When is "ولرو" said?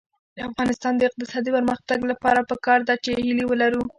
3.47-3.83